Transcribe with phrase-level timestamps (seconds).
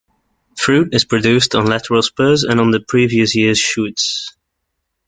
[0.57, 4.35] Fruit is produced on lateral spurs and on the previous year's shoots.